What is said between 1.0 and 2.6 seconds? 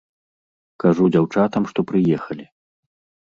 дзяўчатам, што прыехалі.